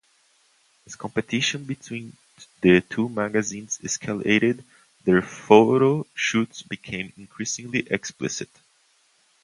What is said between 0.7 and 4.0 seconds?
As competition between the two magazines